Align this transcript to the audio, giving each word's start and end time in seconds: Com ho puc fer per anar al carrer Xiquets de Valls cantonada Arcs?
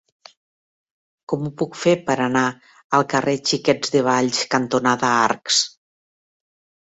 Com 1.33 1.43
ho 1.49 1.49
puc 1.61 1.75
fer 1.81 1.91
per 2.07 2.15
anar 2.27 2.45
al 2.99 3.05
carrer 3.13 3.35
Xiquets 3.51 3.93
de 3.97 4.01
Valls 4.07 4.39
cantonada 4.55 5.11
Arcs? 5.29 5.61